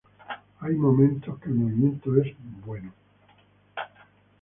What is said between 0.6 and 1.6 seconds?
Hay momentos que el